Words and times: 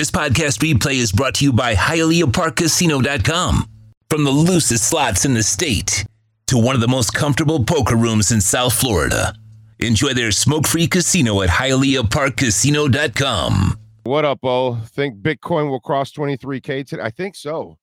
This 0.00 0.10
podcast 0.10 0.60
replay 0.60 0.94
is 0.94 1.12
brought 1.12 1.34
to 1.34 1.44
you 1.44 1.52
by 1.52 1.74
HialeahParkCasino.com. 1.74 3.68
From 4.08 4.24
the 4.24 4.30
loosest 4.30 4.88
slots 4.88 5.26
in 5.26 5.34
the 5.34 5.42
state 5.42 6.06
to 6.46 6.56
one 6.56 6.74
of 6.74 6.80
the 6.80 6.88
most 6.88 7.12
comfortable 7.12 7.62
poker 7.62 7.96
rooms 7.96 8.32
in 8.32 8.40
South 8.40 8.72
Florida. 8.72 9.34
Enjoy 9.78 10.14
their 10.14 10.32
smoke-free 10.32 10.86
casino 10.86 11.42
at 11.42 11.50
HialeahParkCasino.com. 11.50 13.78
What 14.04 14.24
up, 14.24 14.40
Bo? 14.40 14.76
Think 14.76 15.20
Bitcoin 15.20 15.68
will 15.68 15.80
cross 15.80 16.10
23K 16.12 16.86
today? 16.86 17.02
I 17.02 17.10
think 17.10 17.36
so. 17.36 17.76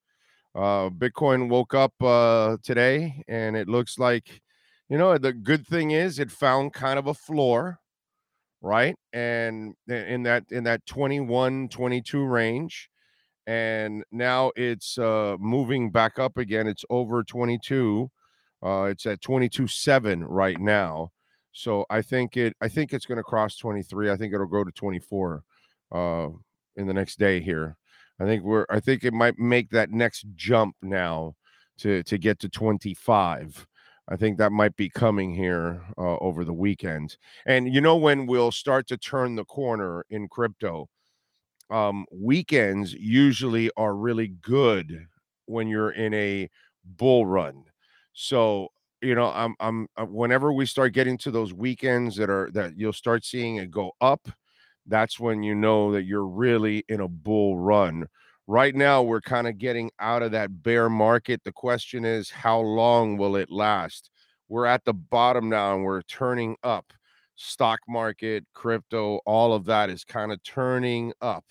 Uh, 0.55 0.89
Bitcoin 0.89 1.49
woke 1.49 1.75
up 1.75 1.93
uh, 2.02 2.57
today 2.63 3.23
and 3.27 3.55
it 3.55 3.70
looks 3.70 3.99
like, 3.99 4.41
you 4.89 4.97
know, 4.97 5.15
the 5.20 5.34
good 5.34 5.68
thing 5.68 5.91
is 5.91 6.18
it 6.18 6.31
found 6.31 6.73
kind 6.73 6.97
of 6.97 7.05
a 7.05 7.13
floor 7.13 7.77
right? 8.68 8.95
And 9.13 9.75
in 9.88 10.23
that 10.23 10.43
in 10.52 10.65
that 10.65 10.86
21 10.86 11.70
22 11.70 12.25
range 12.25 12.89
and 13.47 14.04
now 14.11 14.51
it's 14.57 14.97
uh 14.97 15.37
moving 15.39 15.89
back 15.89 16.19
up 16.19 16.37
again. 16.37 16.68
It's 16.68 16.83
over 16.89 17.23
22. 17.23 18.11
Uh 18.64 18.83
it's 18.92 19.06
at 19.06 19.21
22 19.21 19.68
7 19.68 20.23
right 20.25 20.59
now. 20.59 21.11
So 21.54 21.86
I 21.89 22.01
think 22.01 22.36
it 22.36 22.56
I 22.61 22.68
think 22.68 22.93
it's 22.93 23.06
going 23.06 23.18
to 23.18 23.23
cross 23.23 23.57
23. 23.57 24.11
I 24.11 24.18
think 24.18 24.33
it'll 24.33 24.47
go 24.47 24.65
to 24.65 24.71
24 24.71 25.43
uh 25.93 26.28
in 26.75 26.87
the 26.87 26.93
next 26.93 27.18
day 27.18 27.39
here. 27.39 27.78
I 28.20 28.25
think 28.25 28.43
we're 28.43 28.65
I 28.70 28.81
think 28.81 29.06
it 29.06 29.14
might 29.14 29.39
make 29.39 29.70
that 29.70 29.92
next 29.92 30.25
jump 30.36 30.75
now 30.81 31.36
to 31.79 32.03
to 32.03 32.17
get 32.17 32.39
to 32.39 32.50
25 32.50 33.66
I 34.09 34.16
think 34.16 34.38
that 34.38 34.52
might 34.52 34.75
be 34.75 34.89
coming 34.89 35.34
here 35.34 35.81
uh, 35.97 36.17
over 36.17 36.45
the 36.45 36.53
weekend. 36.53 37.17
And 37.45 37.73
you 37.73 37.81
know 37.81 37.98
when 37.98 38.25
we'll 38.25 38.52
start 38.52 38.88
to 38.88 38.98
turn 38.98 39.36
the 39.36 39.45
corner 39.45 40.06
in 40.09 40.28
crypto? 40.30 40.88
Um, 41.70 42.06
weekends 42.12 42.94
usually 42.94 43.72
are 43.78 43.95
really 43.95 44.30
good 44.30 45.08
when 45.45 45.67
you're 45.67 45.92
in 45.92 46.14
a 46.14 46.50
bull 46.86 47.26
run. 47.26 47.66
So 48.14 48.70
you 49.02 49.16
know, 49.16 49.28
I'm 49.34 49.56
I'm 49.59 49.88
uh, 49.98 50.06
whenever 50.06 50.52
we 50.53 50.66
start 50.66 50.94
getting 50.94 51.18
to 51.20 51.31
those 51.31 51.53
weekends 51.53 52.16
that 52.18 52.30
are 52.30 52.50
that 52.53 52.78
you'll 52.78 52.94
start 52.94 53.26
seeing 53.26 53.58
it 53.58 53.72
go 53.72 53.92
up, 54.02 54.28
that's 54.86 55.20
when 55.20 55.44
you 55.44 55.56
know 55.56 55.92
that 55.92 56.03
you're 56.03 56.26
really 56.28 56.84
in 56.90 57.02
a 57.02 57.08
bull 57.08 57.58
run 57.58 58.08
right 58.48 58.73
now 58.73 59.03
we're 59.03 59.22
kind 59.22 59.48
of 59.48 59.58
getting 59.58 59.92
out 60.00 60.23
of 60.23 60.31
that 60.31 60.64
bear 60.64 60.90
market. 60.90 61.44
The 61.44 61.52
question 61.52 62.06
is 62.06 62.30
how 62.30 62.59
long 62.59 63.17
will 63.17 63.36
it 63.36 63.52
last? 63.52 64.09
We're 64.50 64.66
at 64.66 64.86
the 64.86 64.94
bottom 64.94 65.50
now 65.50 65.76
and 65.76 65.84
we're 65.84 66.02
turning 66.03 66.56
up. 66.64 66.94
Stock 67.36 67.80
market 67.88 68.45
crypto 68.56 69.20
all 69.25 69.53
of 69.53 69.66
that 69.66 69.90
is 69.90 70.03
kind 70.03 70.31
of 70.31 70.42
turning 70.44 71.14
up 71.22 71.45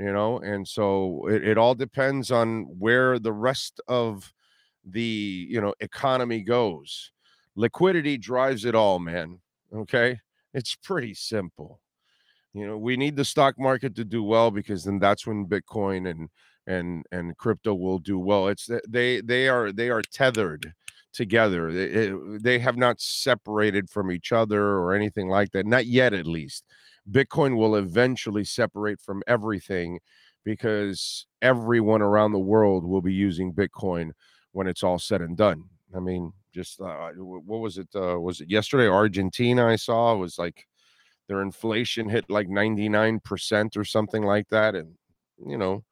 you 0.00 0.12
know? 0.12 0.38
And 0.38 0.66
so 0.66 1.26
it, 1.28 1.46
it 1.46 1.58
all 1.58 1.74
depends 1.74 2.30
on 2.30 2.62
where 2.78 3.18
the 3.18 3.32
rest 3.32 3.80
of 3.86 4.32
the 4.84 5.46
you 5.50 5.60
know 5.60 5.74
economy 5.80 6.40
goes. 6.40 7.12
Liquidity 7.54 8.16
drives 8.16 8.64
it 8.64 8.74
all 8.74 8.98
man 8.98 9.40
okay? 9.74 10.18
It's 10.54 10.74
pretty 10.74 11.14
simple 11.14 11.80
you 12.52 12.66
know 12.66 12.76
we 12.76 12.96
need 12.96 13.16
the 13.16 13.24
stock 13.24 13.58
market 13.58 13.94
to 13.94 14.04
do 14.04 14.22
well 14.22 14.50
because 14.50 14.84
then 14.84 14.98
that's 14.98 15.26
when 15.26 15.46
bitcoin 15.46 16.10
and 16.10 16.28
and 16.66 17.04
and 17.12 17.36
crypto 17.36 17.74
will 17.74 17.98
do 17.98 18.18
well. 18.18 18.48
It's 18.48 18.68
they 18.88 19.20
they 19.20 19.48
are 19.48 19.72
they 19.72 19.90
are 19.90 20.02
tethered 20.02 20.72
together. 21.12 21.72
They, 21.72 22.12
they 22.40 22.58
have 22.60 22.76
not 22.76 23.00
separated 23.00 23.90
from 23.90 24.12
each 24.12 24.30
other 24.32 24.62
or 24.78 24.94
anything 24.94 25.28
like 25.28 25.50
that 25.52 25.66
not 25.66 25.86
yet 25.86 26.12
at 26.12 26.26
least. 26.26 26.64
Bitcoin 27.10 27.56
will 27.56 27.76
eventually 27.76 28.44
separate 28.44 29.00
from 29.00 29.22
everything 29.26 29.98
because 30.44 31.26
everyone 31.42 32.02
around 32.02 32.32
the 32.32 32.38
world 32.38 32.84
will 32.84 33.02
be 33.02 33.12
using 33.12 33.52
bitcoin 33.52 34.12
when 34.52 34.66
it's 34.66 34.84
all 34.84 34.98
said 34.98 35.20
and 35.20 35.36
done. 35.36 35.64
I 35.94 36.00
mean 36.00 36.32
just 36.54 36.80
uh, 36.80 37.10
what 37.16 37.60
was 37.60 37.78
it 37.78 37.88
uh, 37.94 38.18
was 38.20 38.40
it 38.40 38.50
yesterday? 38.50 38.88
Argentina 38.88 39.66
i 39.66 39.76
saw 39.76 40.14
was 40.14 40.38
like 40.38 40.66
their 41.30 41.42
inflation 41.42 42.08
hit 42.08 42.28
like 42.28 42.48
99% 42.48 43.76
or 43.76 43.84
something 43.84 44.24
like 44.24 44.48
that 44.50 44.74
and 44.74 44.92
you 45.46 45.56
know 45.56 45.84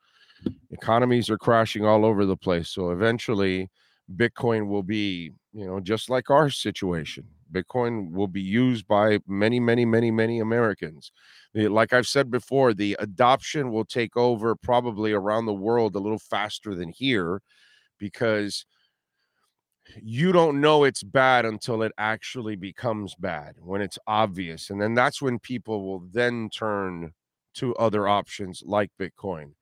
economies 0.70 1.30
are 1.30 1.38
crashing 1.38 1.84
all 1.84 2.04
over 2.04 2.26
the 2.26 2.36
place 2.36 2.68
so 2.68 2.90
eventually 2.90 3.70
bitcoin 4.16 4.68
will 4.68 4.82
be 4.82 5.32
you 5.52 5.66
know 5.66 5.80
just 5.80 6.08
like 6.10 6.30
our 6.30 6.50
situation. 6.50 7.24
Bitcoin 7.50 8.12
will 8.12 8.28
be 8.28 8.42
used 8.42 8.86
by 8.86 9.18
many 9.26 9.58
many 9.58 9.84
many 9.84 10.10
many 10.10 10.38
americans. 10.38 11.12
Like 11.54 11.92
i've 11.92 12.06
said 12.06 12.30
before 12.30 12.74
the 12.74 12.96
adoption 12.98 13.72
will 13.72 13.84
take 13.84 14.16
over 14.16 14.54
probably 14.54 15.12
around 15.12 15.46
the 15.46 15.54
world 15.54 15.96
a 15.96 15.98
little 15.98 16.18
faster 16.18 16.74
than 16.74 16.90
here 16.90 17.40
because 17.98 18.66
you 20.02 20.32
don't 20.32 20.60
know 20.60 20.84
it's 20.84 21.02
bad 21.02 21.44
until 21.44 21.82
it 21.82 21.92
actually 21.98 22.56
becomes 22.56 23.14
bad 23.16 23.54
when 23.60 23.80
it's 23.80 23.98
obvious 24.06 24.70
and 24.70 24.80
then 24.80 24.94
that's 24.94 25.22
when 25.22 25.38
people 25.38 25.86
will 25.86 26.06
then 26.12 26.48
turn 26.50 27.12
to 27.54 27.74
other 27.76 28.06
options 28.06 28.62
like 28.64 28.90
bitcoin. 29.00 29.52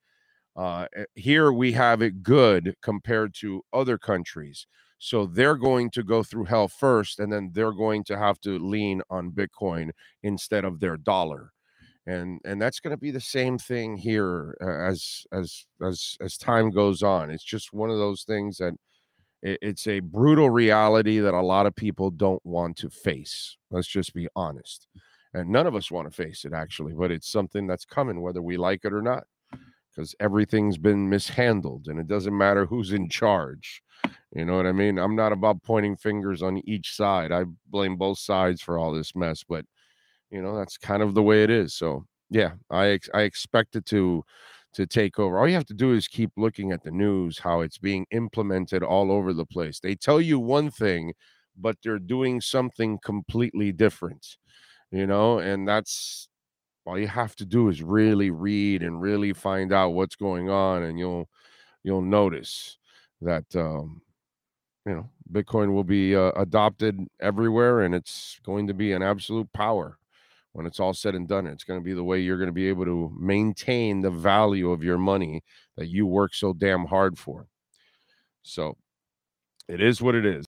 Uh, 0.57 0.87
eh, 0.97 1.05
here 1.15 1.53
we 1.53 1.73
have 1.73 2.03
it 2.03 2.23
good 2.23 2.75
compared 2.83 3.35
to 3.35 3.63
other 3.73 3.99
countries 3.99 4.67
so 4.99 5.27
they're 5.27 5.57
going 5.57 5.91
to 5.91 6.03
go 6.03 6.23
through 6.23 6.45
hell 6.45 6.69
first 6.69 7.21
and 7.21 7.33
then 7.33 7.51
they're 7.53 7.73
going 7.73 8.03
to 8.03 8.17
have 8.17 8.41
to 8.41 8.59
lean 8.59 9.03
on 9.11 9.31
bitcoin 9.31 9.91
instead 10.23 10.65
of 10.65 10.81
their 10.81 10.97
dollar 10.97 11.53
and 12.07 12.41
and 12.45 12.61
that's 12.63 12.81
going 12.81 12.93
to 12.93 12.97
be 12.97 13.11
the 13.11 13.21
same 13.21 13.59
thing 13.59 13.97
here 13.97 14.57
uh, 14.63 14.91
as 14.91 15.27
as 15.33 15.67
as 15.85 16.17
as 16.21 16.37
time 16.37 16.71
goes 16.71 17.03
on. 17.03 17.31
It's 17.31 17.45
just 17.45 17.73
one 17.73 17.91
of 17.91 17.99
those 17.99 18.23
things 18.23 18.59
that 18.59 18.75
it's 19.47 19.87
a 19.87 20.01
brutal 20.01 20.51
reality 20.51 21.21
that 21.21 21.35
a 21.35 21.41
lot 21.41 21.67
of 21.67 21.77
people 21.77 22.11
don't 22.11 22.45
want 22.45 22.77
to 22.79 22.91
face. 22.91 23.57
Let's 23.71 23.87
just 23.87 24.13
be 24.13 24.29
honest. 24.35 24.89
And 25.35 25.51
none 25.51 25.67
of 25.67 25.75
us 25.75 25.91
want 25.91 26.11
to 26.11 26.15
face 26.15 26.45
it, 26.45 26.53
actually, 26.53 26.95
but 26.95 27.11
it's 27.11 27.31
something 27.31 27.67
that's 27.67 27.85
coming, 27.85 28.21
whether 28.21 28.43
we 28.43 28.57
like 28.57 28.85
it 28.85 28.93
or 28.93 29.03
not, 29.03 29.25
because 29.95 30.15
everything's 30.19 30.79
been 30.79 31.09
mishandled 31.09 31.87
and 31.87 32.01
it 32.01 32.09
doesn't 32.09 32.37
matter 32.37 32.67
who's 32.67 32.93
in 32.93 33.09
charge. 33.09 33.83
You 34.35 34.45
know 34.45 34.57
what 34.57 34.67
I 34.67 34.73
mean? 34.73 34.99
I'm 34.99 35.17
not 35.17 35.33
about 35.33 35.63
pointing 35.63 35.97
fingers 35.97 36.43
on 36.43 36.61
each 36.69 36.95
side. 36.95 37.33
I 37.33 37.45
blame 37.69 37.97
both 37.97 38.19
sides 38.19 38.61
for 38.61 38.79
all 38.79 38.93
this 38.93 39.15
mess, 39.15 39.45
but 39.49 39.65
you 40.31 40.43
know, 40.43 40.57
that's 40.57 40.77
kind 40.77 41.03
of 41.03 41.15
the 41.15 41.23
way 41.23 41.43
it 41.43 41.51
is. 41.51 41.75
So, 41.75 42.05
yeah, 42.31 42.53
I 42.71 42.99
I 43.15 43.23
expect 43.23 43.77
it 43.77 43.87
to 43.87 44.25
to 44.77 44.87
take 44.87 45.19
over. 45.19 45.39
All 45.39 45.49
you 45.49 45.55
have 45.55 45.67
to 45.67 45.75
do 45.75 45.95
is 45.95 46.07
keep 46.07 46.31
looking 46.37 46.71
at 46.71 46.85
the 46.85 46.91
news, 46.91 47.39
how 47.39 47.63
it's 47.63 47.79
being 47.79 48.07
implemented 48.11 48.83
all 48.83 49.11
over 49.11 49.33
the 49.33 49.47
place. 49.47 49.81
They 49.81 49.95
tell 49.95 50.21
you 50.21 50.39
one 50.39 50.71
thing, 50.71 51.15
but 51.57 51.77
they're 51.83 51.99
doing 51.99 52.43
something 52.43 52.99
completely 53.03 53.73
different, 53.73 54.37
you 54.91 55.07
know, 55.07 55.39
and 55.39 55.67
that's 55.67 56.29
all 56.85 56.99
you 56.99 57.09
have 57.09 57.35
to 57.37 57.47
do 57.47 57.69
is 57.69 57.83
really 57.83 58.31
read 58.31 58.83
and 58.83 59.01
really 59.01 59.33
find 59.33 59.73
out 59.73 59.95
what's 59.95 60.15
going 60.15 60.51
on, 60.51 60.83
and 60.85 60.99
you'll 60.99 61.29
you'll 61.83 62.03
notice 62.03 62.77
that 63.23 63.45
um, 63.57 64.03
you 64.85 64.95
know 64.95 65.09
Bitcoin 65.33 65.73
will 65.73 65.85
be 65.85 66.15
uh, 66.15 66.33
adopted 66.37 67.01
everywhere, 67.21 67.81
and 67.81 67.95
it's 67.95 68.39
going 68.45 68.67
to 68.67 68.75
be 68.75 68.93
an 68.93 69.03
absolute 69.03 69.51
power 69.55 69.99
when 70.57 70.65
it's 70.65 70.81
all 70.81 70.95
said 70.95 71.15
and 71.15 71.29
done. 71.29 71.47
It's 71.47 71.65
going 71.65 71.79
to 71.79 71.85
be 71.85 71.93
the 71.93 72.03
way 72.03 72.19
you're 72.19 72.39
going 72.39 72.49
to 72.49 72.53
be 72.53 72.71
able 72.71 72.87
to 72.87 73.13
maintain 73.15 74.01
the 74.01 74.11
value 74.11 74.71
of 74.71 74.83
your 74.83 74.97
money 74.97 75.45
that 75.77 75.89
you 75.89 76.07
work 76.07 76.35
so 76.35 76.55
damn 76.55 76.87
hard 76.87 77.19
for. 77.19 77.47
So 78.43 78.79
it 79.69 79.83
is 79.83 80.01
what 80.01 80.15
it 80.15 80.25
is. 80.25 80.45